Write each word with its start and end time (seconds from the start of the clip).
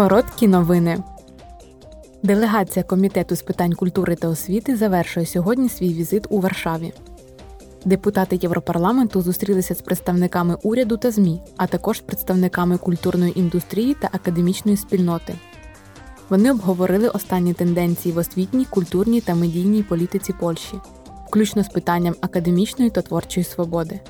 Короткі 0.00 0.48
новини. 0.48 1.02
Делегація 2.22 2.82
Комітету 2.82 3.36
з 3.36 3.42
питань 3.42 3.72
культури 3.72 4.16
та 4.16 4.28
освіти 4.28 4.76
завершує 4.76 5.26
сьогодні 5.26 5.68
свій 5.68 5.94
візит 5.94 6.26
у 6.30 6.40
Варшаві. 6.40 6.92
Депутати 7.84 8.38
Європарламенту 8.42 9.22
зустрілися 9.22 9.74
з 9.74 9.82
представниками 9.82 10.56
уряду 10.62 10.96
та 10.96 11.10
ЗМІ, 11.10 11.40
а 11.56 11.66
також 11.66 11.98
з 11.98 12.00
представниками 12.00 12.78
культурної 12.78 13.40
індустрії 13.40 13.94
та 13.94 14.08
академічної 14.12 14.76
спільноти. 14.76 15.34
Вони 16.28 16.50
обговорили 16.50 17.08
останні 17.08 17.54
тенденції 17.54 18.14
в 18.14 18.18
освітній, 18.18 18.64
культурній 18.64 19.20
та 19.20 19.34
медійній 19.34 19.82
політиці 19.82 20.32
Польщі, 20.40 20.74
включно 21.26 21.64
з 21.64 21.68
питанням 21.68 22.14
академічної 22.20 22.90
та 22.90 23.02
творчої 23.02 23.44
свободи. 23.44 24.00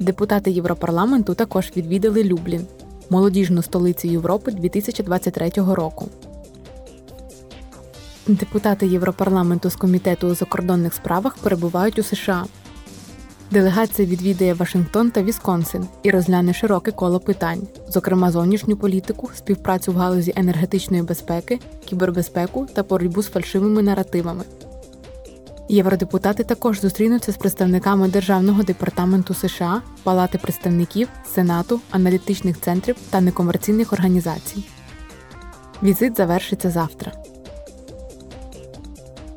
Депутати 0.00 0.50
Європарламенту 0.50 1.34
також 1.34 1.72
відвідали 1.76 2.24
Люблін, 2.24 2.66
молодіжну 3.10 3.62
столицю 3.62 4.08
Європи 4.08 4.50
2023 4.52 5.50
року. 5.56 6.08
Депутати 8.26 8.86
Європарламенту 8.86 9.70
з 9.70 9.76
комітету 9.76 10.28
у 10.28 10.34
закордонних 10.34 10.94
справах 10.94 11.36
перебувають 11.36 11.98
у 11.98 12.02
США. 12.02 12.44
Делегація 13.50 14.08
відвідає 14.08 14.54
Вашингтон 14.54 15.10
та 15.10 15.22
Вісконсин 15.22 15.86
і 16.02 16.10
розгляне 16.10 16.54
широке 16.54 16.90
коло 16.90 17.20
питань, 17.20 17.62
зокрема 17.88 18.30
зовнішню 18.30 18.76
політику, 18.76 19.30
співпрацю 19.34 19.92
в 19.92 19.96
галузі 19.96 20.32
енергетичної 20.36 21.02
безпеки, 21.02 21.58
кібербезпеку 21.84 22.66
та 22.74 22.82
боротьбу 22.82 23.22
з 23.22 23.28
фальшивими 23.28 23.82
наративами. 23.82 24.44
Євродепутати 25.68 26.44
також 26.44 26.80
зустрінуться 26.80 27.32
з 27.32 27.36
представниками 27.36 28.08
Державного 28.08 28.62
департаменту 28.62 29.34
США, 29.34 29.82
Палати 30.02 30.38
представників, 30.38 31.08
Сенату, 31.34 31.80
аналітичних 31.90 32.60
центрів 32.60 32.96
та 33.10 33.20
некомерційних 33.20 33.92
організацій. 33.92 34.64
Візит 35.82 36.16
завершиться 36.16 36.70
завтра. 36.70 37.12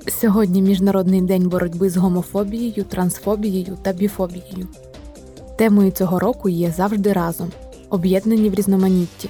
Сьогодні 0.07 0.61
Міжнародний 0.61 1.21
день 1.21 1.49
боротьби 1.49 1.89
з 1.89 1.97
гомофобією, 1.97 2.83
трансфобією 2.83 3.77
та 3.81 3.93
біфобією. 3.93 4.67
Темою 5.57 5.91
цього 5.91 6.19
року 6.19 6.49
є 6.49 6.71
завжди 6.71 7.13
разом, 7.13 7.51
об'єднані 7.89 8.49
в 8.49 8.53
різноманітті. 8.53 9.29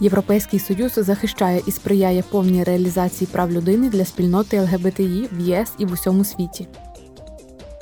Європейський 0.00 0.60
Союз 0.60 0.92
захищає 0.96 1.62
і 1.66 1.70
сприяє 1.70 2.24
повній 2.30 2.64
реалізації 2.64 3.28
прав 3.32 3.52
людини 3.52 3.90
для 3.90 4.04
спільноти 4.04 4.60
ЛГБТІ 4.60 5.28
в 5.32 5.40
ЄС 5.40 5.72
і 5.78 5.86
в 5.86 5.92
усьому 5.92 6.24
світі. 6.24 6.68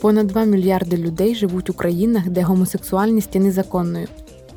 Понад 0.00 0.26
2 0.26 0.44
мільярди 0.44 0.96
людей 0.96 1.34
живуть 1.34 1.70
у 1.70 1.74
країнах, 1.74 2.28
де 2.28 2.42
гомосексуальність 2.42 3.34
є 3.34 3.40
незаконною, 3.40 4.08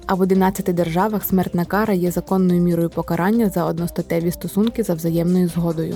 а 0.06 0.14
в 0.14 0.22
11 0.22 0.66
державах 0.66 1.24
смертна 1.24 1.66
кара 1.66 1.94
є 1.94 2.12
законною 2.12 2.62
мірою 2.62 2.90
покарання 2.90 3.50
за 3.50 3.66
одностатеві 3.66 4.32
стосунки 4.32 4.84
за 4.84 4.94
взаємною 4.94 5.48
згодою. 5.48 5.96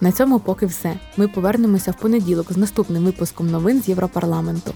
На 0.00 0.12
цьому 0.12 0.40
поки 0.40 0.66
все. 0.66 0.94
Ми 1.16 1.28
повернемося 1.28 1.90
в 1.90 1.98
понеділок 1.98 2.52
з 2.52 2.56
наступним 2.56 3.04
випуском 3.04 3.50
новин 3.50 3.82
з 3.82 3.88
Європарламенту. 3.88 4.72